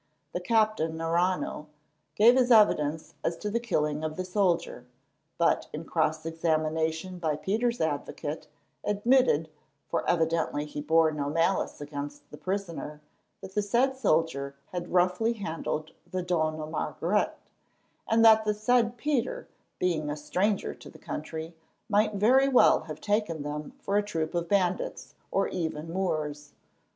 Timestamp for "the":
0.33-0.39, 3.51-3.59, 4.15-4.25, 12.31-12.37, 13.53-13.61, 16.09-16.23, 18.43-18.55, 20.89-20.97